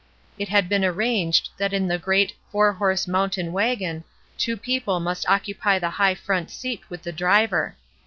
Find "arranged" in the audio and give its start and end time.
0.83-1.49